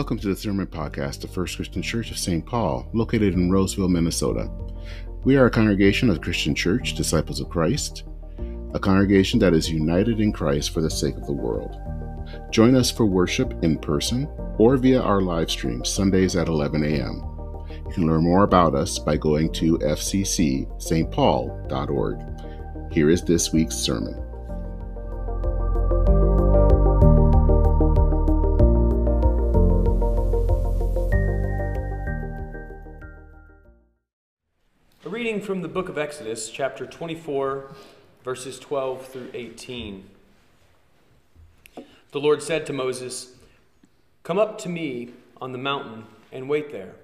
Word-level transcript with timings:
Welcome 0.00 0.18
to 0.20 0.28
the 0.28 0.34
Sermon 0.34 0.66
Podcast 0.66 1.24
of 1.24 1.30
First 1.30 1.56
Christian 1.56 1.82
Church 1.82 2.10
of 2.10 2.16
St. 2.16 2.46
Paul, 2.46 2.88
located 2.94 3.34
in 3.34 3.50
Roseville, 3.50 3.90
Minnesota. 3.90 4.50
We 5.24 5.36
are 5.36 5.44
a 5.44 5.50
congregation 5.50 6.08
of 6.08 6.22
Christian 6.22 6.54
Church, 6.54 6.94
Disciples 6.94 7.38
of 7.38 7.50
Christ, 7.50 8.04
a 8.72 8.78
congregation 8.78 9.38
that 9.40 9.52
is 9.52 9.70
united 9.70 10.18
in 10.18 10.32
Christ 10.32 10.70
for 10.70 10.80
the 10.80 10.88
sake 10.88 11.16
of 11.16 11.26
the 11.26 11.34
world. 11.34 11.76
Join 12.50 12.76
us 12.76 12.90
for 12.90 13.04
worship 13.04 13.52
in 13.62 13.76
person 13.78 14.26
or 14.56 14.78
via 14.78 15.02
our 15.02 15.20
live 15.20 15.50
stream 15.50 15.84
Sundays 15.84 16.34
at 16.34 16.48
11 16.48 16.82
a.m. 16.82 17.16
You 17.68 17.92
can 17.92 18.06
learn 18.06 18.24
more 18.24 18.44
about 18.44 18.74
us 18.74 18.98
by 18.98 19.18
going 19.18 19.52
to 19.52 19.76
fccstpaul.org. 19.80 20.80
Here 22.90 23.10
is 23.10 23.22
this 23.22 23.52
week's 23.52 23.76
sermon. 23.76 24.29
Reading 35.30 35.46
from 35.46 35.62
the 35.62 35.68
book 35.68 35.88
of 35.88 35.96
Exodus, 35.96 36.50
chapter 36.50 36.84
24, 36.84 37.70
verses 38.24 38.58
12 38.58 39.06
through 39.06 39.30
18. 39.32 40.04
The 42.10 42.18
Lord 42.18 42.42
said 42.42 42.66
to 42.66 42.72
Moses, 42.72 43.34
Come 44.24 44.40
up 44.40 44.58
to 44.58 44.68
me 44.68 45.10
on 45.40 45.52
the 45.52 45.58
mountain 45.58 46.06
and 46.32 46.48
wait 46.48 46.72
there. 46.72 46.96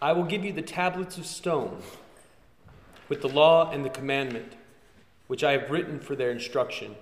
I 0.00 0.12
will 0.12 0.24
give 0.24 0.42
you 0.42 0.54
the 0.54 0.62
tablets 0.62 1.18
of 1.18 1.26
stone 1.26 1.82
with 3.10 3.20
the 3.20 3.28
law 3.28 3.70
and 3.70 3.84
the 3.84 3.90
commandment, 3.90 4.54
which 5.26 5.44
I 5.44 5.52
have 5.52 5.70
written 5.70 6.00
for 6.00 6.16
their 6.16 6.30
instruction. 6.30 6.94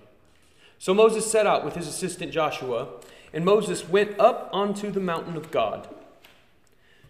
So 0.80 0.92
Moses 0.92 1.30
set 1.30 1.46
out 1.46 1.64
with 1.64 1.76
his 1.76 1.86
assistant 1.86 2.32
Joshua, 2.32 2.88
and 3.32 3.44
Moses 3.44 3.88
went 3.88 4.18
up 4.18 4.50
onto 4.52 4.90
the 4.90 4.98
mountain 4.98 5.36
of 5.36 5.52
God. 5.52 5.86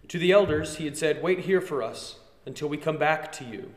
To 0.07 0.19
the 0.19 0.31
elders 0.31 0.75
he 0.75 0.85
had 0.85 0.99
said, 0.99 1.23
Wait 1.23 1.39
here 1.39 1.61
for 1.61 1.81
us 1.81 2.19
until 2.45 2.69
we 2.69 2.77
come 2.77 2.97
back 2.97 3.31
to 3.33 3.45
you. 3.45 3.73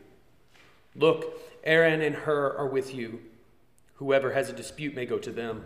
Look, 0.95 1.39
Aaron 1.63 2.01
and 2.01 2.15
Hur 2.15 2.55
are 2.57 2.67
with 2.67 2.93
you. 2.93 3.19
Whoever 3.95 4.33
has 4.33 4.49
a 4.49 4.53
dispute 4.53 4.95
may 4.95 5.05
go 5.05 5.17
to 5.17 5.31
them. 5.31 5.65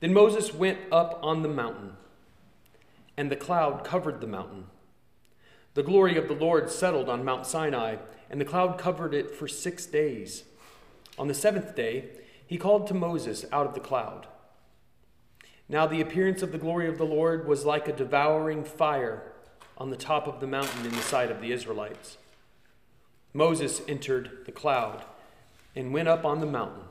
Then 0.00 0.12
Moses 0.12 0.54
went 0.54 0.78
up 0.90 1.18
on 1.22 1.42
the 1.42 1.48
mountain, 1.48 1.92
and 3.16 3.30
the 3.30 3.36
cloud 3.36 3.84
covered 3.84 4.20
the 4.20 4.26
mountain. 4.26 4.66
The 5.74 5.82
glory 5.82 6.16
of 6.16 6.26
the 6.26 6.34
Lord 6.34 6.70
settled 6.70 7.08
on 7.08 7.24
Mount 7.24 7.46
Sinai, 7.46 7.96
and 8.30 8.40
the 8.40 8.46
cloud 8.46 8.78
covered 8.78 9.14
it 9.14 9.30
for 9.30 9.46
six 9.46 9.86
days. 9.86 10.44
On 11.18 11.28
the 11.28 11.34
seventh 11.34 11.74
day, 11.74 12.06
he 12.46 12.56
called 12.56 12.86
to 12.86 12.94
Moses 12.94 13.44
out 13.52 13.66
of 13.66 13.74
the 13.74 13.80
cloud. 13.80 14.26
Now 15.68 15.86
the 15.86 16.00
appearance 16.00 16.42
of 16.42 16.50
the 16.50 16.58
glory 16.58 16.88
of 16.88 16.98
the 16.98 17.04
Lord 17.04 17.46
was 17.46 17.64
like 17.64 17.86
a 17.86 17.92
devouring 17.92 18.64
fire 18.64 19.22
on 19.80 19.88
the 19.88 19.96
top 19.96 20.28
of 20.28 20.40
the 20.40 20.46
mountain 20.46 20.84
in 20.84 20.92
the 20.92 21.00
sight 21.00 21.30
of 21.30 21.40
the 21.40 21.52
Israelites. 21.52 22.18
Moses 23.32 23.80
entered 23.88 24.44
the 24.44 24.52
cloud 24.52 25.04
and 25.74 25.94
went 25.94 26.06
up 26.06 26.26
on 26.26 26.40
the 26.40 26.46
mountain. 26.46 26.82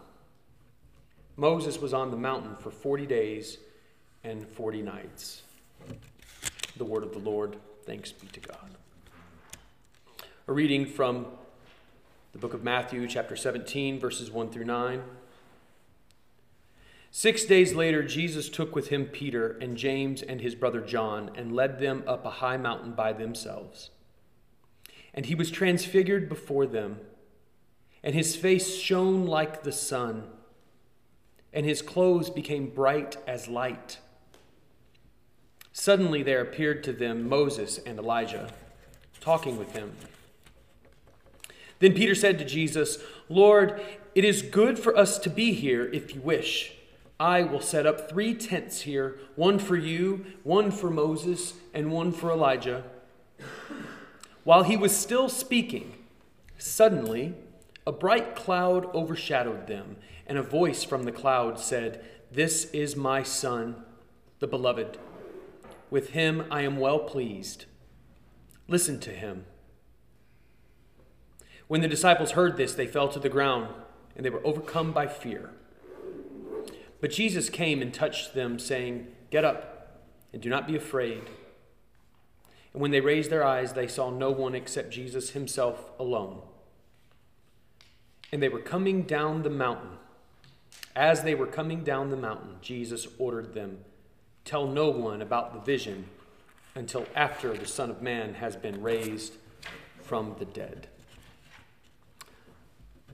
Moses 1.38 1.80
was 1.80 1.94
on 1.94 2.10
the 2.10 2.17
mountain 2.17 2.56
for 2.56 2.72
40 2.72 3.06
days 3.06 3.60
and 4.23 4.45
40 4.48 4.82
nights. 4.82 5.44
The 6.78 6.84
word 6.84 7.04
of 7.04 7.14
the 7.14 7.20
Lord. 7.20 7.58
Thanks 7.86 8.12
be 8.12 8.28
to 8.28 8.40
God. 8.40 8.72
A 10.48 10.52
reading 10.52 10.88
from 10.88 11.28
the 12.34 12.40
book 12.40 12.56
of 12.56 12.64
Matthew, 12.64 13.08
chapter 13.08 13.36
17, 13.36 14.00
verses 14.00 14.32
1 14.32 14.50
through 14.50 14.66
9. 14.66 15.04
Six 17.11 17.45
days 17.45 17.73
later, 17.73 18.03
Jesus 18.03 18.49
took 18.49 18.75
with 18.75 18.89
him 18.89 19.05
Peter 19.05 19.58
and 19.59 19.75
James 19.75 20.21
and 20.21 20.42
his 20.42 20.53
brother 20.53 20.80
John 20.80 21.31
and 21.36 21.55
led 21.55 21.80
them 21.80 22.03
up 22.05 22.25
a 22.25 22.30
high 22.30 22.58
mountain 22.58 22.92
by 22.92 23.14
themselves. 23.14 23.89
And 25.14 25.25
he 25.25 25.33
was 25.33 25.49
transfigured 25.49 26.30
before 26.30 26.67
them, 26.67 26.99
and 28.03 28.14
his 28.14 28.36
face 28.36 28.75
shone 28.75 29.25
like 29.25 29.64
the 29.64 29.71
sun, 29.71 30.23
and 31.52 31.65
his 31.65 31.81
clothes 31.81 32.30
became 32.30 32.69
bright 32.69 33.17
as 33.25 33.48
light. 33.48 33.98
Suddenly 35.73 36.21
there 36.21 36.42
appeared 36.42 36.83
to 36.83 36.93
them 36.93 37.27
Moses 37.27 37.80
and 37.80 37.98
Elijah, 37.98 38.53
talking 39.19 39.58
with 39.58 39.71
him. 39.71 39.93
Then 41.80 41.93
Peter 41.93 42.14
said 42.14 42.37
to 42.37 42.45
Jesus, 42.45 42.99
Lord, 43.30 43.81
it 44.14 44.23
is 44.23 44.43
good 44.43 44.77
for 44.77 44.95
us 44.95 45.17
to 45.19 45.30
be 45.30 45.53
here 45.53 45.89
if 45.92 46.14
you 46.14 46.21
wish. 46.21 46.75
I 47.19 47.43
will 47.43 47.59
set 47.59 47.85
up 47.85 48.09
three 48.09 48.33
tents 48.33 48.81
here 48.81 49.19
one 49.35 49.59
for 49.59 49.75
you, 49.75 50.25
one 50.43 50.71
for 50.71 50.89
Moses, 50.89 51.55
and 51.73 51.91
one 51.91 52.13
for 52.13 52.31
Elijah. 52.31 52.85
While 54.45 54.63
he 54.63 54.77
was 54.77 54.95
still 54.95 55.27
speaking, 55.27 55.97
suddenly 56.57 57.35
a 57.85 57.91
bright 57.91 58.35
cloud 58.35 58.85
overshadowed 58.95 59.67
them, 59.67 59.97
and 60.25 60.37
a 60.37 60.43
voice 60.43 60.83
from 60.83 61.03
the 61.03 61.11
cloud 61.11 61.59
said, 61.59 62.05
This 62.31 62.65
is 62.71 62.95
my 62.95 63.23
Son, 63.23 63.83
the 64.39 64.47
Beloved. 64.47 64.97
With 65.89 66.11
him 66.11 66.45
I 66.49 66.61
am 66.61 66.77
well 66.77 66.99
pleased. 66.99 67.65
Listen 68.67 68.99
to 69.01 69.09
him. 69.09 69.45
When 71.67 71.81
the 71.81 71.87
disciples 71.87 72.31
heard 72.31 72.55
this, 72.55 72.73
they 72.73 72.87
fell 72.87 73.09
to 73.09 73.19
the 73.19 73.30
ground, 73.30 73.73
and 74.15 74.25
they 74.25 74.30
were 74.30 74.45
overcome 74.45 74.91
by 74.91 75.07
fear. 75.07 75.51
But 77.02 77.11
Jesus 77.11 77.49
came 77.49 77.82
and 77.82 77.93
touched 77.93 78.33
them, 78.33 78.60
saying, 78.60 79.08
Get 79.30 79.45
up 79.45 80.02
and 80.33 80.42
do 80.42 80.49
not 80.49 80.67
be 80.67 80.76
afraid. 80.76 81.23
And 82.73 82.82
when 82.82 82.92
they 82.92 83.02
raised 83.02 83.30
their 83.30 83.43
eyes, 83.43 83.73
they 83.73 83.87
saw 83.87 84.10
no 84.10 84.32
one 84.32 84.54
except 84.54 84.92
Jesus 84.92 85.32
himself 85.32 85.89
alone. 85.99 86.42
And 88.32 88.43
they 88.43 88.49
were 88.49 88.60
coming 88.60 89.04
down 89.04 89.43
the 89.43 89.49
mountain. 89.49 89.98
As 90.95 91.23
they 91.23 91.33
were 91.33 91.48
coming 91.48 91.83
down 91.83 92.10
the 92.10 92.17
mountain, 92.17 92.58
Jesus 92.61 93.08
ordered 93.17 93.54
them, 93.54 93.80
Tell 94.45 94.67
no 94.67 94.89
one 94.89 95.21
about 95.21 95.54
the 95.54 95.60
vision 95.60 96.05
until 96.76 97.05
after 97.16 97.55
the 97.55 97.66
Son 97.66 97.89
of 97.89 98.02
Man 98.02 98.36
has 98.36 98.55
been 98.55 98.81
raised 98.81 99.33
from 100.02 100.36
the 100.39 100.45
dead. 100.45 100.87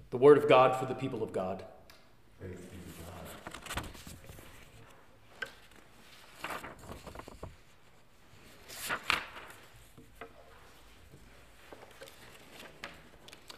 The 0.10 0.18
word 0.18 0.38
of 0.38 0.48
God 0.48 0.80
for 0.80 0.86
the 0.86 0.96
people 0.96 1.24
of 1.24 1.34
God. 1.34 1.64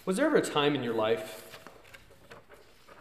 Was 0.07 0.15
there 0.15 0.27
ever 0.27 0.37
a 0.37 0.41
time 0.41 0.73
in 0.73 0.83
your 0.83 0.93
life 0.93 1.59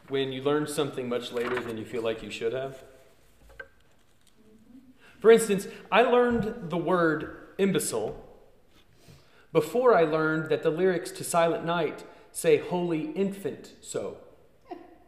when 0.09 0.33
you 0.33 0.43
learned 0.43 0.69
something 0.69 1.09
much 1.09 1.31
later 1.31 1.61
than 1.61 1.79
you 1.79 1.85
feel 1.85 2.03
like 2.03 2.21
you 2.21 2.33
should 2.33 2.53
have? 2.53 2.83
For 5.21 5.31
instance, 5.31 5.69
I 5.93 6.03
learned 6.03 6.69
the 6.69 6.77
word 6.77 7.55
imbecile 7.59 8.21
before 9.53 9.97
I 9.97 10.03
learned 10.03 10.51
that 10.51 10.65
the 10.65 10.71
lyrics 10.71 11.13
to 11.13 11.23
Silent 11.23 11.65
Night 11.65 12.03
say 12.33 12.57
holy 12.57 13.13
infant 13.13 13.75
so, 13.81 14.17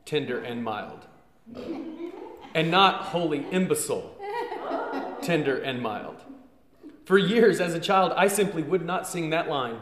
tender 0.05 0.39
and 0.39 0.63
mild, 0.63 1.05
and 2.55 2.71
not 2.71 3.07
holy 3.07 3.45
imbecile, 3.51 4.17
tender 5.21 5.59
and 5.59 5.83
mild. 5.83 6.23
For 7.07 7.19
years 7.19 7.59
as 7.59 7.75
a 7.75 7.81
child, 7.81 8.13
I 8.17 8.29
simply 8.29 8.63
would 8.63 8.87
not 8.87 9.09
sing 9.09 9.31
that 9.31 9.49
line 9.49 9.81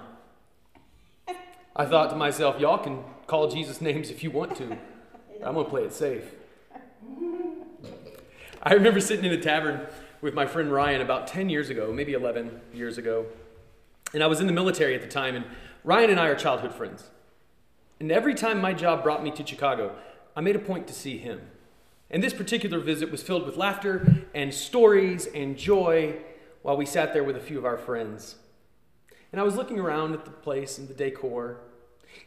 I 1.78 1.84
thought 1.84 2.08
to 2.08 2.16
myself, 2.16 2.58
y'all 2.58 2.78
can 2.78 3.04
call 3.26 3.50
Jesus 3.50 3.82
names 3.82 4.08
if 4.10 4.24
you 4.24 4.30
want 4.30 4.56
to. 4.56 4.78
I'm 5.44 5.52
going 5.52 5.66
to 5.66 5.70
play 5.70 5.82
it 5.82 5.92
safe. 5.92 6.24
I 8.62 8.72
remember 8.72 8.98
sitting 8.98 9.26
in 9.26 9.32
a 9.32 9.42
tavern 9.42 9.86
with 10.22 10.32
my 10.32 10.46
friend 10.46 10.72
Ryan 10.72 11.02
about 11.02 11.26
10 11.26 11.50
years 11.50 11.68
ago, 11.68 11.92
maybe 11.92 12.14
11 12.14 12.62
years 12.72 12.96
ago. 12.96 13.26
And 14.14 14.22
I 14.22 14.26
was 14.26 14.40
in 14.40 14.46
the 14.46 14.54
military 14.54 14.94
at 14.94 15.02
the 15.02 15.06
time, 15.06 15.36
and 15.36 15.44
Ryan 15.84 16.10
and 16.10 16.18
I 16.18 16.28
are 16.28 16.34
childhood 16.34 16.72
friends. 16.72 17.10
And 18.00 18.10
every 18.10 18.34
time 18.34 18.58
my 18.58 18.72
job 18.72 19.02
brought 19.02 19.22
me 19.22 19.30
to 19.32 19.46
Chicago, 19.46 19.94
I 20.34 20.40
made 20.40 20.56
a 20.56 20.60
point 20.60 20.86
to 20.86 20.94
see 20.94 21.18
him. 21.18 21.42
And 22.10 22.22
this 22.22 22.32
particular 22.32 22.80
visit 22.80 23.10
was 23.10 23.22
filled 23.22 23.44
with 23.44 23.58
laughter 23.58 24.24
and 24.34 24.54
stories 24.54 25.26
and 25.26 25.58
joy 25.58 26.16
while 26.62 26.78
we 26.78 26.86
sat 26.86 27.12
there 27.12 27.24
with 27.24 27.36
a 27.36 27.40
few 27.40 27.58
of 27.58 27.66
our 27.66 27.76
friends. 27.76 28.36
And 29.30 29.40
I 29.40 29.44
was 29.44 29.56
looking 29.56 29.78
around 29.78 30.14
at 30.14 30.24
the 30.24 30.30
place 30.30 30.78
and 30.78 30.88
the 30.88 30.94
decor, 30.94 31.58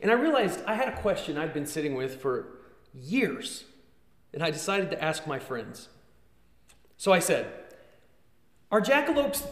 and 0.01 0.11
I 0.11 0.13
realized 0.13 0.61
I 0.65 0.75
had 0.75 0.89
a 0.89 0.97
question 0.97 1.37
I'd 1.37 1.53
been 1.53 1.65
sitting 1.65 1.95
with 1.95 2.21
for 2.21 2.47
years, 2.93 3.65
and 4.33 4.43
I 4.43 4.51
decided 4.51 4.91
to 4.91 5.03
ask 5.03 5.27
my 5.27 5.39
friends. 5.39 5.89
So 6.97 7.11
I 7.11 7.19
said, 7.19 7.51
Are 8.71 8.81
jackalopes 8.81 9.47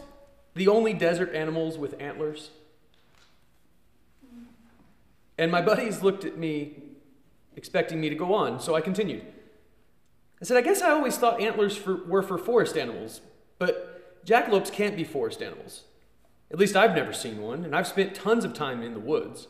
the 0.54 0.68
only 0.68 0.92
desert 0.92 1.34
animals 1.34 1.78
with 1.78 2.00
antlers? 2.00 2.50
And 5.38 5.52
my 5.52 5.62
buddies 5.62 6.02
looked 6.02 6.24
at 6.24 6.36
me, 6.36 6.82
expecting 7.56 8.00
me 8.00 8.08
to 8.08 8.16
go 8.16 8.34
on, 8.34 8.58
so 8.60 8.74
I 8.74 8.80
continued. 8.80 9.24
I 10.40 10.44
said, 10.44 10.56
I 10.56 10.62
guess 10.62 10.82
I 10.82 10.90
always 10.90 11.16
thought 11.16 11.40
antlers 11.40 11.76
for, 11.76 12.04
were 12.04 12.22
for 12.22 12.38
forest 12.38 12.76
animals, 12.76 13.20
But 13.58 14.24
jackalopes 14.24 14.72
can't 14.72 14.96
be 14.96 15.04
forest 15.04 15.42
animals. 15.42 15.84
At 16.50 16.58
least 16.58 16.76
I've 16.76 16.94
never 16.94 17.12
seen 17.12 17.40
one, 17.40 17.64
and 17.64 17.74
I've 17.74 17.86
spent 17.86 18.14
tons 18.14 18.44
of 18.44 18.54
time 18.54 18.82
in 18.82 18.94
the 18.94 19.00
woods. 19.00 19.48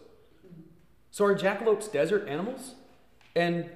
So 1.11 1.25
are 1.25 1.35
jackalopes 1.35 1.91
desert 1.91 2.29
animals? 2.29 2.75
And 3.35 3.71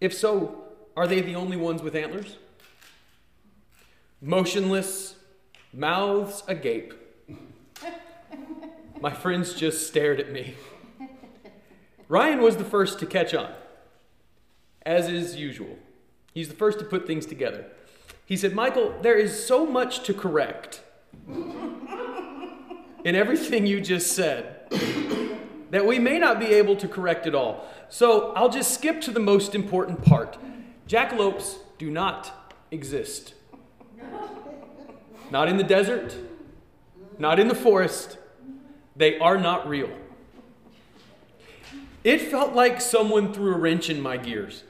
if 0.00 0.14
so, 0.14 0.64
are 0.96 1.06
they 1.06 1.20
the 1.20 1.34
only 1.34 1.56
ones 1.56 1.82
with 1.82 1.94
antlers? 1.94 2.36
Motionless, 4.20 5.16
mouths 5.72 6.42
agape. 6.48 6.94
My 9.00 9.12
friends 9.12 9.54
just 9.54 9.86
stared 9.86 10.20
at 10.20 10.32
me. 10.32 10.54
Ryan 12.08 12.40
was 12.40 12.56
the 12.56 12.64
first 12.64 12.98
to 13.00 13.06
catch 13.06 13.34
on, 13.34 13.52
as 14.82 15.08
is 15.08 15.36
usual. 15.36 15.78
He's 16.32 16.48
the 16.48 16.54
first 16.54 16.78
to 16.78 16.84
put 16.84 17.06
things 17.06 17.26
together. 17.26 17.66
He 18.26 18.36
said, 18.36 18.54
Michael, 18.54 18.94
there 19.02 19.16
is 19.16 19.44
so 19.44 19.66
much 19.66 20.02
to 20.04 20.14
correct 20.14 20.80
in 23.04 23.14
everything 23.14 23.66
you 23.66 23.80
just 23.80 24.12
said 24.12 24.63
that 25.74 25.84
we 25.84 25.98
may 25.98 26.20
not 26.20 26.38
be 26.38 26.46
able 26.46 26.76
to 26.76 26.86
correct 26.86 27.26
it 27.26 27.34
all. 27.34 27.66
So 27.88 28.32
I'll 28.34 28.48
just 28.48 28.72
skip 28.72 29.00
to 29.02 29.10
the 29.10 29.18
most 29.18 29.56
important 29.56 30.04
part. 30.04 30.38
Jackalopes 30.86 31.56
do 31.78 31.90
not 31.90 32.54
exist. 32.70 33.34
Not 35.32 35.48
in 35.48 35.56
the 35.56 35.64
desert, 35.64 36.14
not 37.18 37.40
in 37.40 37.48
the 37.48 37.56
forest. 37.56 38.18
They 38.94 39.18
are 39.18 39.36
not 39.36 39.68
real. 39.68 39.90
It 42.04 42.20
felt 42.20 42.54
like 42.54 42.80
someone 42.80 43.32
threw 43.32 43.52
a 43.52 43.58
wrench 43.58 43.90
in 43.90 44.00
my 44.00 44.16
gears. 44.16 44.62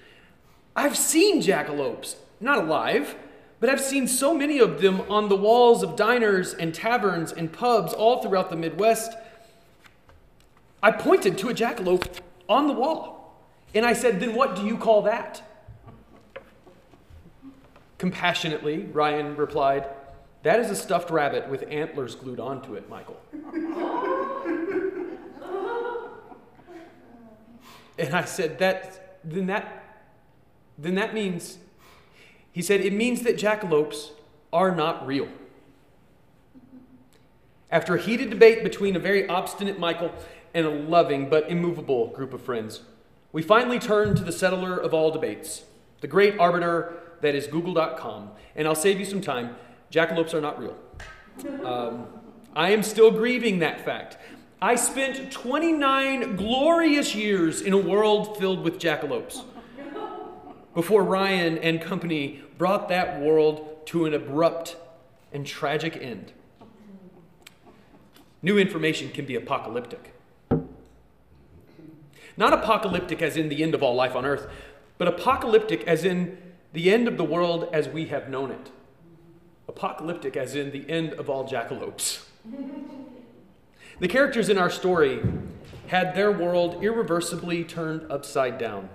I've 0.75 0.97
seen 0.97 1.43
jackalopes, 1.43 2.15
not 2.41 2.59
alive, 2.59 3.15
but 3.61 3.69
I've 3.69 3.81
seen 3.81 4.09
so 4.09 4.33
many 4.33 4.59
of 4.59 4.81
them 4.81 5.03
on 5.11 5.29
the 5.29 5.37
walls 5.37 5.83
of 5.83 5.97
diners 5.97 6.55
and 6.55 6.75
taverns 6.75 7.31
and 7.31 7.53
pubs 7.53 7.93
all 7.93 8.23
throughout 8.23 8.49
the 8.49 8.57
Midwest. 8.57 9.13
I 10.85 10.91
pointed 10.91 11.39
to 11.39 11.49
a 11.49 11.55
jackalope 11.55 12.21
on 12.47 12.67
the 12.67 12.75
wall 12.75 13.41
and 13.75 13.87
I 13.87 13.95
said, 13.95 14.21
Then 14.21 14.35
what 14.35 14.55
do 14.55 14.67
you 14.67 14.77
call 14.77 15.01
that? 15.03 15.43
Compassionately, 17.97 18.83
Ryan 18.93 19.35
replied, 19.35 19.89
That 20.43 20.61
is 20.61 20.71
a 20.71 20.77
stuffed 20.77 21.09
rabbit 21.09 21.49
with 21.49 21.65
antlers 21.71 22.15
glued 22.15 22.39
onto 22.39 22.75
it, 22.75 22.91
Michael. 22.91 23.19
And 27.97 28.15
I 28.15 28.27
said, 28.27 28.59
that, 28.59 29.21
then 29.25 29.47
that, 29.47 30.03
then 30.77 30.97
that 30.97 31.15
means, 31.15 31.57
he 32.53 32.61
said, 32.61 32.83
it 32.83 32.93
means 32.93 33.23
that 33.23 33.39
jackalopes 33.39 34.11
are 34.53 34.75
not 34.75 35.07
real. 35.07 35.29
After 37.71 37.95
a 37.95 38.01
heated 38.01 38.29
debate 38.29 38.63
between 38.63 38.97
a 38.97 38.99
very 38.99 39.27
obstinate 39.29 39.79
Michael 39.79 40.13
and 40.55 40.67
a 40.67 40.71
loving 40.71 41.29
but 41.29 41.51
immovable 41.51 42.09
group 42.09 42.33
of 42.33 42.41
friends, 42.41 42.81
we 43.33 43.43
finally 43.43 43.79
turn 43.79 44.15
to 44.15 44.23
the 44.23 44.33
settler 44.33 44.77
of 44.77 44.95
all 44.95 45.11
debates, 45.11 45.65
the 46.01 46.07
great 46.07 46.39
arbiter 46.39 46.95
that 47.21 47.35
is 47.35 47.47
Google.com. 47.47 48.31
And 48.55 48.69
I'll 48.69 48.75
save 48.75 48.99
you 48.99 49.05
some 49.05 49.21
time. 49.21 49.57
Jackalopes 49.91 50.33
are 50.35 50.41
not 50.41 50.59
real. 50.59 50.77
Um, 51.65 52.07
I 52.55 52.71
am 52.71 52.83
still 52.83 53.11
grieving 53.11 53.59
that 53.59 53.85
fact. 53.85 54.17
I 54.63 54.77
spent 54.77 55.33
29 55.33 56.37
glorious 56.37 57.15
years 57.15 57.61
in 57.61 57.73
a 57.73 57.79
world 57.79 58.39
filled 58.39 58.63
with 58.63 58.79
jackalopes 58.79 59.43
before 60.75 61.05
Ryan 61.05 61.59
and 61.59 61.81
company 61.81 62.43
brought 62.57 62.89
that 62.89 63.21
world 63.21 63.87
to 63.87 64.07
an 64.07 64.15
abrupt 64.15 64.77
and 65.33 65.47
tragic 65.47 65.97
end. 65.97 66.33
New 68.43 68.59
information 68.59 69.11
can 69.11 69.25
be 69.25 69.37
apocalyptic. 69.37 70.14
Not 72.37 72.53
apocalyptic 72.53 73.23
as 73.23 73.37
in 73.37 73.49
the 73.49 73.63
end 73.63 73.75
of 73.75 73.83
all 73.83 73.95
life 73.95 74.17
on 74.17 74.25
earth, 74.25 74.49
but 74.99 75.09
apocalyptic 75.09 75.85
as 75.87 76.05
in 76.05 76.39
the 76.73 76.93
end 76.93 77.07
of 77.09 77.17
the 77.17 77.25
world 77.25 77.69
as 77.73 77.89
we 77.89 78.07
have 78.07 78.29
known 78.29 78.51
it. 78.51 78.71
Apocalyptic 79.69 80.37
as 80.37 80.55
in 80.55 80.73
the 80.73 80.89
end 80.91 81.15
of 81.15 81.31
all 81.31 81.47
jackalopes. 81.47 82.25
The 84.01 84.09
characters 84.09 84.49
in 84.49 84.59
our 84.59 84.71
story 84.71 85.23
had 85.87 86.15
their 86.15 86.33
world 86.33 86.83
irreversibly 86.83 87.63
turned 87.65 88.11
upside 88.11 88.59
down. 88.59 88.89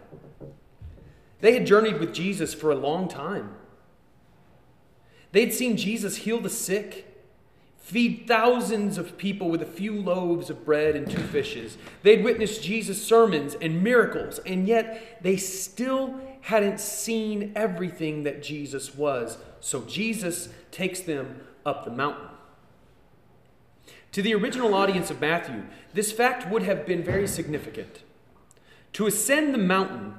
They 1.40 1.54
had 1.54 1.66
journeyed 1.66 2.00
with 2.00 2.14
Jesus 2.14 2.54
for 2.54 2.70
a 2.70 2.76
long 2.76 3.08
time. 3.08 3.56
They 5.32 5.42
had 5.42 5.54
seen 5.54 5.78
Jesus 5.78 6.18
heal 6.18 6.42
the 6.42 6.50
sick, 6.50 7.09
feed 7.90 8.26
thousands 8.28 9.00
of 9.00 9.18
people 9.18 9.50
with 9.50 9.64
a 9.64 9.66
few 9.66 10.00
loaves 10.00 10.52
of 10.52 10.64
bread 10.64 10.96
and 10.96 11.10
two 11.10 11.24
fishes. 11.24 11.76
They'd 12.04 12.24
witnessed 12.24 12.62
Jesus' 12.62 13.04
sermons 13.04 13.56
and 13.60 13.84
miracles, 13.84 14.38
and 14.46 14.68
yet 14.68 15.18
they 15.24 15.38
still 15.38 16.14
hadn't 16.42 16.80
seen 16.80 17.52
everything 17.56 18.22
that 18.24 18.44
Jesus 18.44 18.94
was. 18.94 19.40
So 19.60 19.82
Jesus 19.82 20.50
takes 20.70 21.00
them 21.00 21.42
up 21.66 21.84
the 21.84 21.90
mountain. 21.90 22.28
To 24.12 24.22
the 24.22 24.36
original 24.36 24.76
audience 24.76 25.10
of 25.10 25.20
Matthew, 25.20 25.64
this 25.96 26.12
fact 26.12 26.48
would 26.48 26.62
have 26.62 26.86
been 26.86 27.02
very 27.02 27.28
significant. 27.28 28.04
To 28.94 29.08
ascend 29.08 29.52
the 29.52 29.58
mountain 29.58 30.14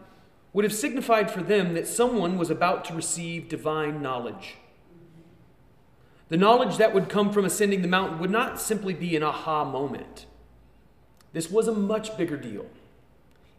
would 0.52 0.64
have 0.64 0.74
signified 0.74 1.30
for 1.30 1.42
them 1.42 1.74
that 1.74 1.86
someone 1.86 2.36
was 2.36 2.50
about 2.50 2.84
to 2.86 2.94
receive 2.94 3.48
divine 3.48 4.02
knowledge. 4.02 4.56
The 6.30 6.36
knowledge 6.36 6.78
that 6.78 6.94
would 6.94 7.08
come 7.08 7.32
from 7.32 7.44
ascending 7.44 7.82
the 7.82 7.88
mountain 7.88 8.20
would 8.20 8.30
not 8.30 8.60
simply 8.60 8.94
be 8.94 9.16
an 9.16 9.22
aha 9.22 9.64
moment. 9.64 10.26
This 11.32 11.50
was 11.50 11.68
a 11.68 11.72
much 11.72 12.16
bigger 12.16 12.36
deal, 12.36 12.66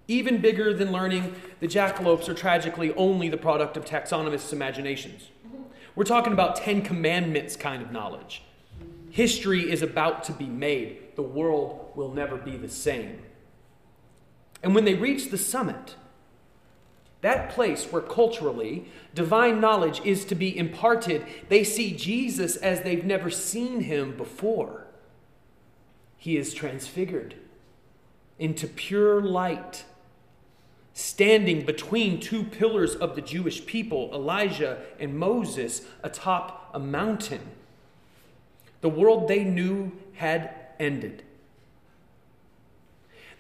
even 0.08 0.42
bigger 0.42 0.74
than 0.74 0.92
learning 0.92 1.36
the 1.60 1.68
jackalopes 1.68 2.28
are 2.28 2.34
tragically 2.34 2.94
only 2.96 3.28
the 3.30 3.38
product 3.38 3.78
of 3.78 3.86
taxonomists' 3.86 4.54
imaginations. 4.54 5.30
We're 5.96 6.06
talking 6.06 6.32
about 6.32 6.56
Ten 6.56 6.82
Commandments 6.82 7.58
kind 7.58 7.82
of 7.82 7.92
knowledge. 7.92 8.44
History 9.10 9.70
is 9.70 9.82
about 9.82 10.24
to 10.26 10.32
be 10.32 10.46
made. 10.46 11.16
The 11.18 11.22
world 11.22 11.92
will 11.96 12.14
never 12.14 12.38
be 12.38 12.56
the 12.56 12.70
same. 12.70 13.20
And 14.64 14.74
when 14.74 14.86
they 14.86 14.94
reach 14.94 15.30
the 15.30 15.38
summit, 15.38 15.96
that 17.22 17.52
place 17.52 17.86
where 17.86 18.02
culturally 18.02 18.86
divine 19.14 19.62
knowledge 19.62 20.02
is 20.04 20.26
to 20.26 20.36
be 20.36 20.58
imparted, 20.58 21.26
they 21.50 21.64
see 21.64 21.96
Jesus 21.96 22.56
as 22.58 22.82
they've 22.82 23.06
never 23.06 23.30
seen 23.30 23.82
him 23.82 24.18
before. 24.18 24.88
He 26.18 26.38
is 26.38 26.54
transfigured 26.54 27.36
into 28.40 28.68
pure 28.68 29.22
light, 29.22 29.86
standing 30.94 31.64
between 31.64 32.20
two 32.20 32.44
pillars 32.44 32.96
of 32.96 33.16
the 33.16 33.22
Jewish 33.22 33.66
people, 33.68 34.10
Elijah 34.14 34.80
and 35.00 35.18
Moses, 35.18 35.84
atop 36.04 36.72
a 36.74 36.80
mountain. 36.80 37.42
The 38.82 38.90
world 38.90 39.28
they 39.28 39.44
knew 39.44 39.92
had 40.14 40.56
ended. 40.80 41.24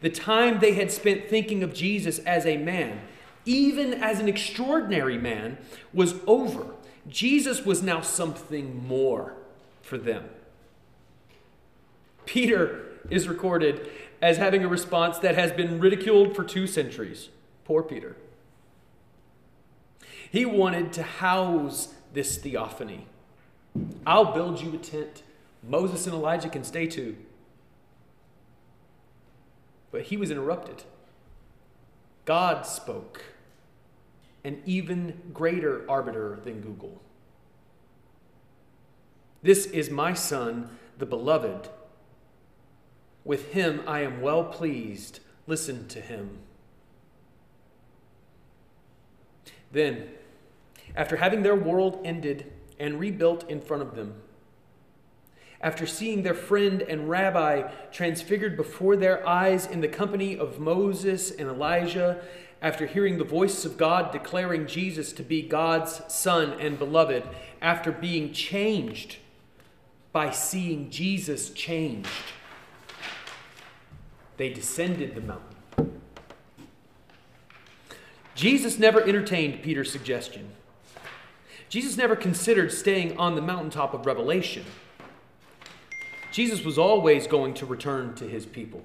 The 0.02 0.10
time 0.10 0.60
they 0.60 0.74
had 0.74 0.92
spent 0.92 1.30
thinking 1.30 1.64
of 1.64 1.74
Jesus 1.74 2.20
as 2.20 2.46
a 2.46 2.58
man, 2.58 3.02
even 3.46 3.94
as 3.94 4.20
an 4.20 4.28
extraordinary 4.28 5.18
man, 5.18 5.58
was 5.94 6.16
over. 6.28 6.76
Jesus 7.08 7.66
was 7.66 7.82
now 7.82 8.02
something 8.02 8.86
more 8.88 9.36
for 9.82 9.98
them. 9.98 10.30
Peter 12.26 13.00
is 13.10 13.28
recorded 13.28 13.90
as 14.22 14.38
having 14.38 14.64
a 14.64 14.68
response 14.68 15.18
that 15.20 15.36
has 15.36 15.52
been 15.52 15.80
ridiculed 15.80 16.36
for 16.36 16.44
two 16.44 16.68
centuries. 16.68 17.30
Poor 17.66 17.82
Peter. 17.82 18.16
He 20.32 20.46
wanted 20.46 20.94
to 20.94 21.04
house 21.04 21.94
this 22.14 22.38
theophany. 22.38 23.08
I'll 24.06 24.34
build 24.34 24.62
you 24.62 24.74
a 24.74 24.78
tent 24.78 25.24
Moses 25.64 26.06
and 26.08 26.16
Elijah 26.16 26.50
can 26.50 26.64
stay 26.64 26.88
too. 26.88 27.16
But 29.92 30.04
he 30.04 30.18
was 30.18 30.32
interrupted. 30.32 30.84
God 32.26 32.66
spoke, 32.66 33.24
an 34.44 34.62
even 34.66 35.22
greater 35.34 35.90
arbiter 35.90 36.40
than 36.44 36.62
Google. 36.62 37.02
This 39.44 39.66
is 39.66 39.90
my 39.90 40.14
son, 40.14 40.70
the 40.98 41.06
beloved. 41.06 41.70
With 43.24 43.54
him 43.54 43.82
I 43.88 44.02
am 44.02 44.22
well 44.22 44.44
pleased. 44.44 45.20
Listen 45.48 45.88
to 45.90 46.02
him. 46.02 46.40
Then, 49.72 50.10
after 50.96 51.18
having 51.18 51.44
their 51.44 51.56
world 51.56 52.02
ended 52.04 52.52
and 52.80 53.00
rebuilt 53.00 53.50
in 53.50 53.62
front 53.62 53.84
of 53.84 53.96
them, 53.96 54.16
after 55.62 55.86
seeing 55.86 56.24
their 56.24 56.34
friend 56.34 56.82
and 56.82 57.10
rabbi 57.10 57.70
transfigured 57.92 58.58
before 58.58 58.96
their 58.96 59.28
eyes 59.28 59.68
in 59.68 59.82
the 59.82 59.88
company 59.88 60.38
of 60.38 60.60
Moses 60.60 61.32
and 61.32 61.48
Elijah, 61.48 62.22
after 62.62 62.86
hearing 62.86 63.18
the 63.18 63.24
voice 63.24 63.66
of 63.66 63.78
God 63.78 64.12
declaring 64.12 64.68
Jesus 64.68 65.12
to 65.14 65.24
be 65.24 65.42
God's 65.42 66.02
Son 66.08 66.60
and 66.60 66.78
beloved, 66.78 67.24
after 67.62 67.92
being 67.92 68.32
changed 68.34 69.18
by 70.12 70.30
seeing 70.30 70.90
Jesus 70.90 71.50
changed, 71.50 72.10
they 74.38 74.50
descended 74.50 75.16
the 75.16 75.22
mountain. 75.22 76.02
Jesus 78.36 78.80
never 78.80 79.02
entertained 79.02 79.62
Peter's 79.62 79.92
suggestion. 79.92 80.50
Jesus 81.70 81.96
never 81.96 82.16
considered 82.16 82.72
staying 82.72 83.18
on 83.18 83.36
the 83.36 83.42
mountaintop 83.42 83.94
of 83.94 84.06
revelation. 84.06 84.66
Jesus 86.32 86.64
was 86.64 86.78
always 86.78 87.28
going 87.28 87.54
to 87.56 87.66
return 87.66 88.14
to 88.16 88.28
his 88.28 88.46
people. 88.46 88.84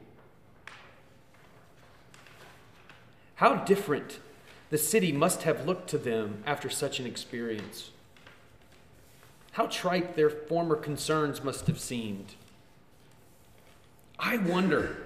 How 3.37 3.57
different 3.57 4.21
the 4.71 4.79
city 4.79 5.13
must 5.13 5.43
have 5.43 5.67
looked 5.67 5.89
to 5.91 5.99
them 5.99 6.43
after 6.47 6.69
such 6.71 6.99
an 6.99 7.07
experience. 7.07 7.91
How 9.53 9.67
trite 9.67 10.17
their 10.17 10.31
former 10.31 10.75
concerns 10.75 11.45
must 11.45 11.67
have 11.67 11.79
seemed. 11.79 12.35
I 14.19 14.39
wonder, 14.39 14.97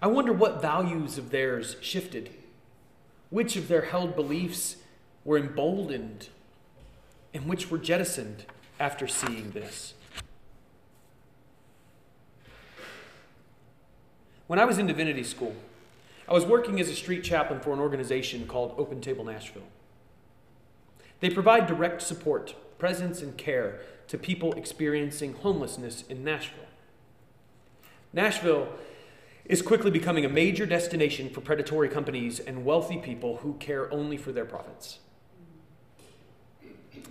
I 0.00 0.06
wonder 0.06 0.32
what 0.32 0.62
values 0.62 1.18
of 1.18 1.30
theirs 1.30 1.76
shifted. 1.82 2.30
Which 3.28 3.56
of 3.56 3.68
their 3.68 3.82
held 3.82 4.16
beliefs 4.16 4.76
were 5.24 5.36
emboldened 5.36 6.28
and 7.34 7.46
which 7.46 7.70
were 7.70 7.78
jettisoned 7.78 8.46
after 8.80 9.06
seeing 9.06 9.50
this? 9.50 9.92
When 14.46 14.58
I 14.58 14.64
was 14.64 14.78
in 14.78 14.86
divinity 14.86 15.24
school, 15.24 15.54
I 16.26 16.32
was 16.32 16.46
working 16.46 16.80
as 16.80 16.88
a 16.88 16.94
street 16.94 17.22
chaplain 17.22 17.60
for 17.60 17.74
an 17.74 17.80
organization 17.80 18.46
called 18.46 18.74
Open 18.78 19.00
Table 19.00 19.24
Nashville. 19.24 19.68
They 21.20 21.28
provide 21.28 21.66
direct 21.66 22.00
support, 22.02 22.54
presence, 22.78 23.20
and 23.20 23.36
care 23.36 23.80
to 24.08 24.16
people 24.16 24.52
experiencing 24.54 25.34
homelessness 25.34 26.02
in 26.08 26.24
Nashville. 26.24 26.64
Nashville 28.12 28.68
is 29.44 29.60
quickly 29.60 29.90
becoming 29.90 30.24
a 30.24 30.28
major 30.28 30.64
destination 30.64 31.28
for 31.28 31.42
predatory 31.42 31.88
companies 31.88 32.40
and 32.40 32.64
wealthy 32.64 32.96
people 32.96 33.38
who 33.38 33.54
care 33.54 33.92
only 33.92 34.16
for 34.16 34.32
their 34.32 34.46
profits. 34.46 35.00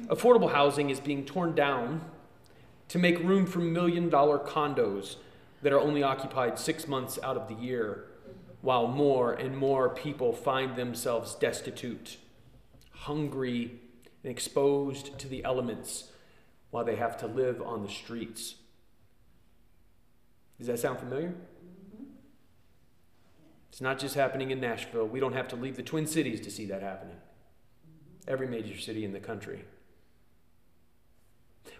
Affordable 0.07 0.51
housing 0.51 0.89
is 0.89 0.99
being 0.99 1.23
torn 1.23 1.53
down 1.53 2.01
to 2.87 2.97
make 2.97 3.19
room 3.19 3.45
for 3.45 3.59
million 3.59 4.09
dollar 4.09 4.39
condos 4.39 5.17
that 5.61 5.71
are 5.71 5.79
only 5.79 6.01
occupied 6.01 6.57
six 6.57 6.87
months 6.87 7.19
out 7.23 7.37
of 7.37 7.47
the 7.47 7.55
year 7.55 8.05
while 8.63 8.87
more 8.87 9.33
and 9.33 9.57
more 9.57 9.89
people 9.89 10.31
find 10.31 10.77
themselves 10.77 11.35
destitute, 11.35 12.15
hungry, 12.91 13.73
and 14.23 14.31
exposed 14.31 15.19
to 15.19 15.27
the 15.27 15.43
elements 15.43 16.11
while 16.71 16.85
they 16.85 16.95
have 16.95 17.17
to 17.17 17.27
live 17.27 17.61
on 17.61 17.83
the 17.83 17.89
streets. 17.89 18.55
Does 20.57 20.67
that 20.67 20.79
sound 20.79 20.97
familiar? 20.97 21.31
Mm-hmm. 21.31 22.05
It's 23.69 23.81
not 23.81 23.99
just 23.99 24.15
happening 24.15 24.49
in 24.49 24.61
Nashville. 24.61 25.07
We 25.07 25.19
don't 25.19 25.33
have 25.33 25.49
to 25.49 25.57
leave 25.57 25.75
the 25.75 25.83
Twin 25.83 26.07
Cities 26.07 26.39
to 26.39 26.49
see 26.49 26.65
that 26.67 26.81
happening. 26.81 27.17
Every 28.29 28.47
major 28.47 28.79
city 28.79 29.03
in 29.03 29.11
the 29.11 29.19
country. 29.19 29.65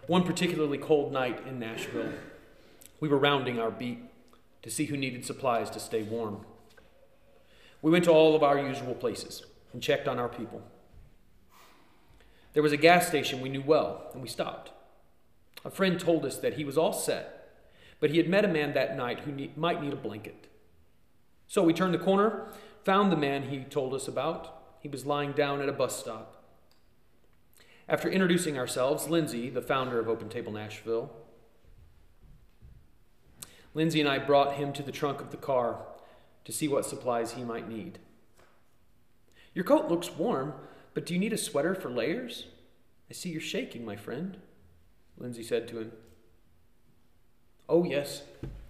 One 0.06 0.22
particularly 0.22 0.76
cold 0.76 1.14
night 1.14 1.46
in 1.48 1.58
Nashville, 1.58 2.12
we 3.00 3.08
were 3.08 3.16
rounding 3.16 3.58
our 3.58 3.70
beat 3.70 4.00
to 4.60 4.68
see 4.68 4.84
who 4.84 4.98
needed 4.98 5.24
supplies 5.24 5.70
to 5.70 5.80
stay 5.80 6.02
warm. 6.02 6.44
We 7.84 7.90
went 7.90 8.06
to 8.06 8.12
all 8.12 8.34
of 8.34 8.42
our 8.42 8.58
usual 8.58 8.94
places 8.94 9.44
and 9.74 9.82
checked 9.82 10.08
on 10.08 10.18
our 10.18 10.30
people. 10.30 10.62
There 12.54 12.62
was 12.62 12.72
a 12.72 12.78
gas 12.78 13.06
station 13.06 13.42
we 13.42 13.50
knew 13.50 13.60
well, 13.60 14.08
and 14.14 14.22
we 14.22 14.28
stopped. 14.28 14.70
A 15.66 15.70
friend 15.70 16.00
told 16.00 16.24
us 16.24 16.38
that 16.38 16.54
he 16.54 16.64
was 16.64 16.78
all 16.78 16.94
set, 16.94 17.68
but 18.00 18.08
he 18.08 18.16
had 18.16 18.26
met 18.26 18.46
a 18.46 18.48
man 18.48 18.72
that 18.72 18.96
night 18.96 19.20
who 19.20 19.48
might 19.54 19.82
need 19.82 19.92
a 19.92 19.96
blanket. 19.96 20.46
So 21.46 21.62
we 21.62 21.74
turned 21.74 21.92
the 21.92 21.98
corner, 21.98 22.46
found 22.86 23.12
the 23.12 23.18
man 23.18 23.50
he 23.50 23.58
told 23.64 23.92
us 23.92 24.08
about. 24.08 24.62
He 24.80 24.88
was 24.88 25.04
lying 25.04 25.32
down 25.32 25.60
at 25.60 25.68
a 25.68 25.72
bus 25.72 26.00
stop. 26.00 26.42
After 27.86 28.08
introducing 28.08 28.56
ourselves, 28.56 29.10
Lindsay, 29.10 29.50
the 29.50 29.60
founder 29.60 30.00
of 30.00 30.08
Open 30.08 30.30
Table 30.30 30.52
Nashville, 30.52 31.12
Lindsay 33.74 34.00
and 34.00 34.08
I 34.08 34.20
brought 34.20 34.54
him 34.54 34.72
to 34.72 34.82
the 34.82 34.90
trunk 34.90 35.20
of 35.20 35.32
the 35.32 35.36
car 35.36 35.84
to 36.44 36.52
see 36.52 36.68
what 36.68 36.86
supplies 36.86 37.32
he 37.32 37.44
might 37.44 37.68
need. 37.68 37.98
Your 39.54 39.64
coat 39.64 39.88
looks 39.88 40.10
warm, 40.10 40.54
but 40.92 41.06
do 41.06 41.14
you 41.14 41.20
need 41.20 41.32
a 41.32 41.38
sweater 41.38 41.74
for 41.74 41.90
layers? 41.90 42.46
I 43.10 43.14
see 43.14 43.30
you're 43.30 43.40
shaking, 43.40 43.84
my 43.84 43.96
friend, 43.96 44.38
Lindsay 45.18 45.42
said 45.42 45.68
to 45.68 45.78
him. 45.78 45.92
Oh, 47.68 47.84
yes, 47.84 48.22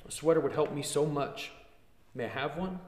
a 0.07 0.11
sweater 0.11 0.41
would 0.41 0.53
help 0.53 0.73
me 0.73 0.83
so 0.83 1.07
much. 1.07 1.51
May 2.15 2.27
I 2.27 2.29
have 2.29 2.57
one? 2.57 2.79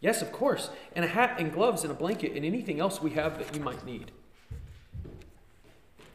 Yes, 0.00 0.22
of 0.22 0.32
course, 0.32 0.70
and 0.94 1.04
a 1.04 1.08
hat 1.08 1.36
and 1.38 1.52
gloves 1.52 1.82
and 1.82 1.90
a 1.90 1.94
blanket 1.94 2.32
and 2.32 2.44
anything 2.44 2.80
else 2.80 3.00
we 3.00 3.10
have 3.10 3.38
that 3.38 3.54
you 3.54 3.62
might 3.62 3.84
need. 3.84 4.10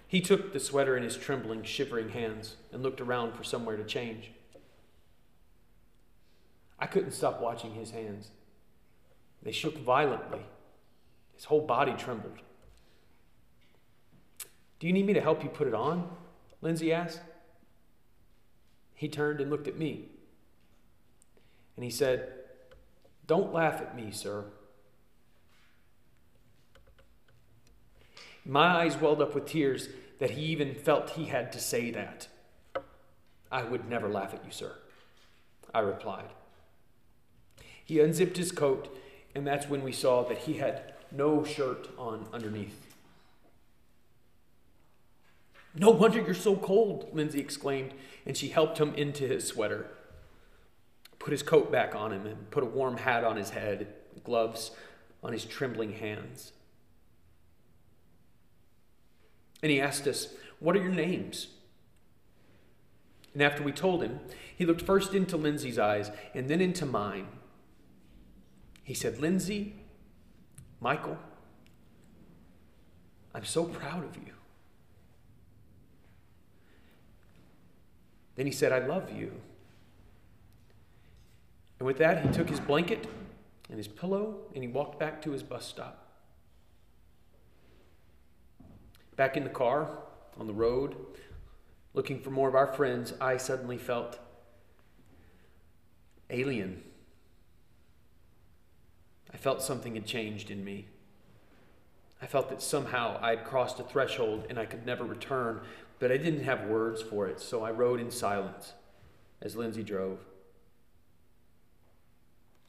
He 0.07 0.19
took 0.19 0.51
the 0.51 0.60
sweater 0.60 0.98
in 0.98 1.03
his 1.03 1.15
trembling, 1.15 1.63
shivering 1.63 2.10
hands 2.10 2.57
and 2.74 2.83
looked 2.83 3.00
around 3.00 3.33
for 3.33 3.43
somewhere 3.43 3.77
to 3.77 3.83
change. 3.83 4.31
I 6.82 6.88
couldn't 6.88 7.12
stop 7.12 7.40
watching 7.40 7.76
his 7.76 7.92
hands. 7.92 8.32
They 9.44 9.52
shook 9.52 9.78
violently. 9.78 10.42
His 11.36 11.46
whole 11.46 11.62
body 11.62 11.94
trembled. 11.94 12.40
Do 14.80 14.88
you 14.88 14.94
need 14.94 15.06
me 15.06 15.14
to 15.14 15.22
help 15.22 15.44
you 15.44 15.50
put 15.50 15.68
it 15.68 15.76
on? 15.76 16.10
Lindsay 16.62 16.92
asked. 16.92 17.22
He 18.96 19.08
turned 19.08 19.40
and 19.40 19.52
looked 19.52 19.68
at 19.68 19.78
me. 19.78 20.10
And 21.76 21.86
he 21.86 21.92
said, 21.92 22.34
Don't 23.28 23.54
laugh 23.54 23.80
at 23.80 23.96
me, 23.96 24.12
sir. 24.12 24.46
My 28.44 28.82
eyes 28.82 28.98
welled 28.98 29.22
up 29.22 29.36
with 29.36 29.46
tears 29.46 29.88
that 30.18 30.32
he 30.32 30.42
even 30.46 30.74
felt 30.74 31.12
he 31.12 31.26
had 31.26 31.52
to 31.52 31.60
say 31.60 31.92
that. 31.92 32.28
I 33.52 33.64
would 33.64 33.88
never 33.88 34.10
laugh 34.10 34.34
at 34.34 34.44
you, 34.44 34.52
sir, 34.52 34.74
I 35.74 35.80
replied. 35.80 36.30
He 37.91 38.00
unzipped 38.00 38.38
his 38.38 38.53
coat, 38.53 38.88
and 39.36 39.45
that's 39.45 39.67
when 39.67 39.83
we 39.83 39.91
saw 39.91 40.24
that 40.24 40.38
he 40.38 40.53
had 40.53 40.93
no 41.12 41.43
shirt 41.43 41.89
on 41.98 42.25
underneath. 42.31 42.88
No 45.75 45.89
wonder 45.89 46.21
you're 46.21 46.33
so 46.33 46.55
cold, 46.55 47.10
Lindsay 47.12 47.41
exclaimed, 47.41 47.93
and 48.25 48.38
she 48.38 48.48
helped 48.48 48.77
him 48.77 48.95
into 48.95 49.27
his 49.27 49.45
sweater, 49.45 49.88
put 51.19 51.33
his 51.33 51.43
coat 51.43 51.69
back 51.69 51.93
on 51.93 52.13
him, 52.13 52.25
and 52.25 52.50
put 52.50 52.63
a 52.63 52.65
warm 52.65 52.95
hat 52.95 53.25
on 53.25 53.36
his 53.36 53.50
head, 53.50 53.88
gloves 54.24 54.71
on 55.21 55.33
his 55.33 55.43
trembling 55.43 55.91
hands. 55.91 56.53
And 59.62 59.69
he 59.69 59.81
asked 59.81 60.07
us, 60.07 60.29
What 60.62 60.77
are 60.77 60.81
your 60.81 60.93
names? 60.93 61.48
And 63.33 63.43
after 63.43 63.62
we 63.62 63.74
told 63.74 64.01
him, 64.01 64.21
he 64.57 64.65
looked 64.65 64.81
first 64.81 65.13
into 65.13 65.36
Lindsay's 65.36 65.77
eyes 65.77 66.10
and 66.33 66.48
then 66.48 66.62
into 66.62 66.86
mine. 66.86 67.27
He 68.84 68.94
said, 68.94 69.20
Lindsay, 69.20 69.76
Michael, 70.80 71.18
I'm 73.34 73.46
so 73.46 73.66
proud 73.66 74.04
of 74.04 74.16
you. 74.18 74.34
Then 78.36 78.46
he 78.46 78.52
said, 78.52 78.72
I 78.72 78.80
love 78.86 79.12
you. 79.16 79.32
And 81.80 81.86
with 81.86 81.98
that, 81.98 82.26
he 82.26 82.32
took 82.32 82.50
his 82.50 82.60
blanket 82.60 83.08
and 83.70 83.78
his 83.78 83.88
pillow 83.88 84.38
and 84.54 84.64
he 84.64 84.70
walked 84.70 85.00
back 85.00 85.22
to 85.24 85.32
his 85.32 85.44
bus 85.44 85.66
stop. 85.66 86.08
Back 89.16 89.38
in 89.38 89.44
the 89.44 89.50
car, 89.50 89.90
on 90.40 90.48
the 90.48 90.54
road, 90.54 90.96
looking 91.94 92.20
for 92.20 92.30
more 92.30 92.48
of 92.48 92.56
our 92.56 92.68
friends, 92.68 93.14
I 93.20 93.38
suddenly 93.38 93.78
felt 93.78 94.20
alien. 96.30 96.84
I 99.34 99.38
felt 99.38 99.62
something 99.62 99.96
had 99.96 100.06
changed 100.06 100.52
in 100.52 100.64
me. 100.64 100.88
I 102.22 102.28
felt 102.28 102.50
that 102.50 102.62
somehow 102.62 103.18
I 103.22 103.32
had 103.32 103.46
crossed 103.46 103.80
a 103.80 103.84
threshold 103.84 104.46
and 104.50 104.60
I 104.60 104.66
could 104.66 104.86
never 104.86 105.04
return, 105.04 105.62
but 106.00 106.12
I 106.12 106.18
didn't 106.18 106.44
have 106.44 106.66
words 106.66 107.02
for 107.02 107.28
it, 107.28 107.40
so 107.40 107.64
I 107.64 107.72
rode 107.72 108.00
in 108.00 108.12
silence 108.12 108.74
as 109.42 109.56
Lindsay 109.56 109.84
drove. 109.84 110.20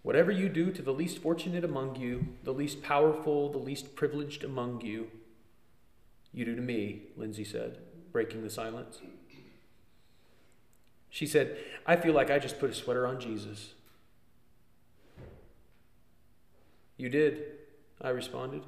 Whatever 0.02 0.32
you 0.32 0.48
do 0.48 0.72
to 0.72 0.82
the 0.82 0.92
least 0.92 1.18
fortunate 1.18 1.64
among 1.64 1.96
you, 1.96 2.28
the 2.42 2.52
least 2.52 2.82
powerful, 2.82 3.50
the 3.50 3.58
least 3.58 3.94
privileged 3.94 4.42
among 4.42 4.80
you, 4.80 5.10
you 6.32 6.44
do 6.44 6.56
to 6.56 6.62
me, 6.62 7.02
Lindsay 7.16 7.44
said, 7.44 7.78
breaking 8.10 8.42
the 8.42 8.50
silence. 8.50 9.00
She 11.10 11.26
said, 11.26 11.58
I 11.86 11.96
feel 11.96 12.14
like 12.14 12.30
I 12.30 12.38
just 12.38 12.58
put 12.58 12.70
a 12.70 12.74
sweater 12.74 13.06
on 13.06 13.20
Jesus. 13.20 13.74
You 17.02 17.08
did, 17.08 17.42
I 18.00 18.10
responded. 18.10 18.62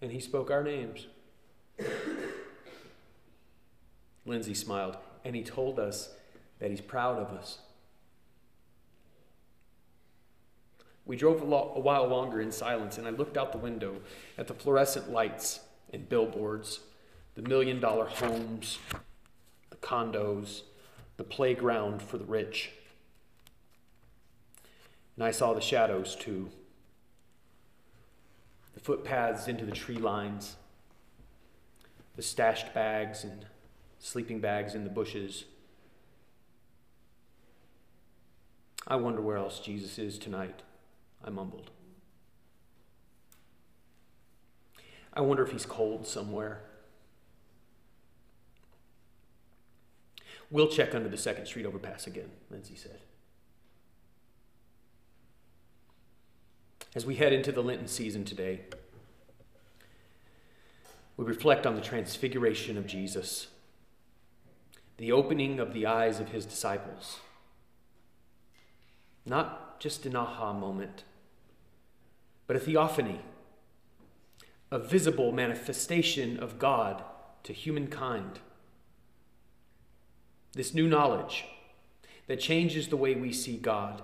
And 0.00 0.12
he 0.12 0.20
spoke 0.20 0.48
our 0.48 0.62
names. 0.62 1.08
Lindsay 4.24 4.54
smiled, 4.54 4.96
and 5.24 5.34
he 5.34 5.42
told 5.42 5.80
us 5.80 6.10
that 6.60 6.70
he's 6.70 6.80
proud 6.80 7.18
of 7.18 7.36
us. 7.36 7.58
We 11.04 11.16
drove 11.16 11.42
a, 11.42 11.44
lo- 11.44 11.72
a, 11.74 11.80
while 11.80 12.06
longer 12.06 12.40
in 12.40 12.52
silence, 12.52 12.96
and 12.96 13.08
I 13.08 13.10
looked 13.10 13.36
out 13.36 13.50
the 13.50 13.58
window 13.58 13.96
at 14.36 14.46
the 14.46 14.54
fluorescent 14.54 15.10
lights 15.10 15.58
and 15.92 16.08
billboards, 16.08 16.78
the 17.34 17.42
million 17.42 17.80
dollar 17.80 18.06
homes, 18.06 18.78
the 19.70 19.76
condos, 19.78 20.62
the 21.16 21.24
playground 21.24 22.02
for 22.02 22.18
the 22.18 22.24
rich. 22.24 22.70
And 25.16 25.24
I 25.24 25.32
saw 25.32 25.54
the 25.54 25.60
shadows 25.60 26.14
too 26.14 26.52
the 28.78 28.84
footpaths 28.84 29.48
into 29.48 29.64
the 29.64 29.72
tree 29.72 29.96
lines, 29.96 30.54
the 32.14 32.22
stashed 32.22 32.72
bags 32.72 33.24
and 33.24 33.44
sleeping 33.98 34.38
bags 34.38 34.76
in 34.76 34.84
the 34.84 34.90
bushes. 34.90 35.46
I 38.86 38.94
wonder 38.94 39.20
where 39.20 39.36
else 39.36 39.58
Jesus 39.58 39.98
is 39.98 40.16
tonight, 40.16 40.62
I 41.24 41.30
mumbled. 41.30 41.70
I 45.12 45.22
wonder 45.22 45.42
if 45.42 45.50
he's 45.50 45.66
cold 45.66 46.06
somewhere. 46.06 46.60
We'll 50.52 50.68
check 50.68 50.94
under 50.94 51.08
the 51.08 51.18
Second 51.18 51.46
Street 51.46 51.66
overpass 51.66 52.06
again, 52.06 52.30
Lindsay 52.48 52.76
said. 52.76 53.00
As 56.98 57.06
we 57.06 57.14
head 57.14 57.32
into 57.32 57.52
the 57.52 57.62
Lenten 57.62 57.86
season 57.86 58.24
today, 58.24 58.58
we 61.16 61.24
reflect 61.24 61.64
on 61.64 61.76
the 61.76 61.80
transfiguration 61.80 62.76
of 62.76 62.88
Jesus, 62.88 63.46
the 64.96 65.12
opening 65.12 65.60
of 65.60 65.72
the 65.72 65.86
eyes 65.86 66.18
of 66.18 66.30
his 66.30 66.44
disciples. 66.44 67.20
Not 69.24 69.78
just 69.78 70.06
an 70.06 70.16
aha 70.16 70.52
moment, 70.52 71.04
but 72.48 72.56
a 72.56 72.58
theophany, 72.58 73.20
a 74.72 74.80
visible 74.80 75.30
manifestation 75.30 76.36
of 76.40 76.58
God 76.58 77.04
to 77.44 77.52
humankind. 77.52 78.40
This 80.52 80.74
new 80.74 80.88
knowledge 80.88 81.44
that 82.26 82.40
changes 82.40 82.88
the 82.88 82.96
way 82.96 83.14
we 83.14 83.32
see 83.32 83.56
God 83.56 84.02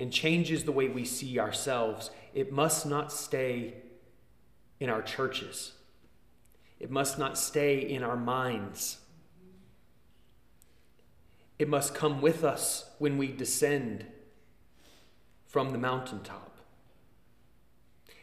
and 0.00 0.10
changes 0.10 0.64
the 0.64 0.72
way 0.72 0.88
we 0.88 1.04
see 1.04 1.38
ourselves, 1.38 2.10
it 2.32 2.50
must 2.50 2.86
not 2.86 3.12
stay 3.12 3.74
in 4.80 4.88
our 4.88 5.02
churches. 5.02 5.72
It 6.80 6.90
must 6.90 7.18
not 7.18 7.36
stay 7.36 7.78
in 7.78 8.02
our 8.02 8.16
minds. 8.16 8.98
It 11.58 11.68
must 11.68 11.94
come 11.94 12.22
with 12.22 12.42
us 12.42 12.88
when 12.98 13.18
we 13.18 13.28
descend 13.28 14.06
from 15.46 15.70
the 15.70 15.78
mountaintop. 15.78 16.56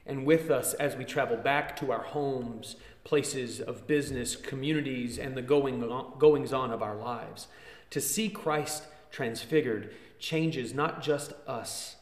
And 0.04 0.26
with 0.26 0.50
us 0.50 0.74
as 0.74 0.96
we 0.96 1.06
travel 1.06 1.38
back 1.38 1.76
to 1.78 1.92
our 1.92 2.02
homes, 2.02 2.76
places 3.04 3.62
of 3.62 3.86
business, 3.86 4.36
communities, 4.36 5.20
and 5.20 5.38
the 5.38 5.44
going 5.44 5.80
goings 6.18 6.54
on 6.54 6.72
of 6.72 6.82
our 6.82 6.96
lives. 6.96 7.48
To 7.92 8.02
see 8.02 8.30
Christ 8.30 8.86
transfigured 9.12 9.94
changes 10.20 10.74
not 10.74 11.02
just 11.02 11.34
us, 11.48 11.98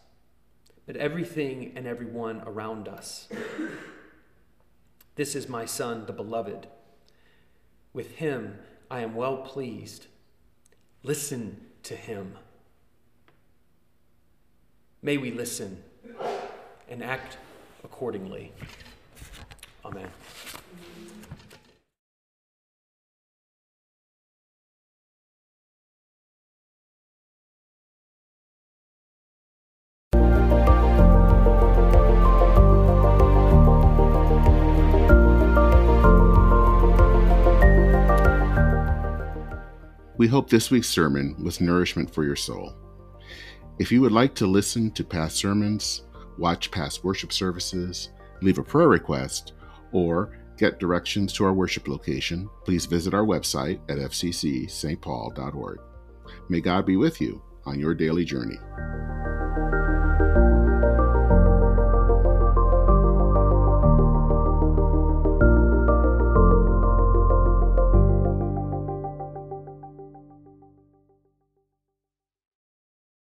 but 0.86 0.95
everything 0.95 1.73
and 1.75 1.88
everyone 1.88 2.41
around 2.45 2.88
us. 2.88 3.28
This 5.15 5.36
is 5.36 5.47
my 5.47 5.65
Son, 5.65 6.06
the 6.06 6.13
Beloved. 6.13 6.67
With 7.93 8.15
him 8.15 8.60
I 8.91 8.99
am 9.01 9.15
well 9.15 9.38
pleased. 9.38 10.08
Listen 11.04 11.62
to 11.84 11.95
him. 11.95 12.38
May 15.01 15.17
we 15.17 15.32
listen 15.32 15.84
and 16.89 17.04
act 17.04 17.38
accordingly. 17.84 18.51
Amen. 19.86 20.10
We 40.17 40.28
hope 40.28 40.49
this 40.49 40.71
week's 40.71 40.88
sermon 40.88 41.36
was 41.43 41.60
nourishment 41.60 42.13
for 42.13 42.23
your 42.23 42.38
soul. 42.38 42.73
If 43.80 43.91
you 43.91 43.99
would 43.99 44.13
like 44.13 44.34
to 44.36 44.47
listen 44.47 44.91
to 44.91 45.04
past 45.04 45.36
sermons, 45.36 46.04
watch 46.38 46.71
past 46.71 47.04
worship 47.04 47.34
services, 47.34 48.10
leave 48.41 48.58
a 48.58 48.63
prayer 48.63 48.88
request, 48.88 49.51
or 49.91 50.38
get 50.58 50.80
directions 50.80 51.34
to 51.34 51.43
our 51.43 51.54
worship 51.54 51.89
location, 51.89 52.49
please 52.63 52.86
visit 52.86 53.13
our 53.13 53.25
website 53.25 53.80
at 53.89 53.97
fccstpaul.org. 53.97 55.80
May 56.47 56.62
God 56.62 56.86
be 56.86 56.95
with 56.95 57.19
you 57.19 57.41
on 57.65 57.78
your 57.78 57.93
daily 57.93 58.23
journey. 58.23 58.58